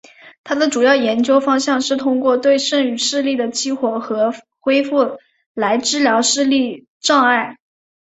[0.43, 5.19] 他的主要研究方向是通过对剩余视力的激活和恢复
[5.53, 7.59] 来治疗视力障碍。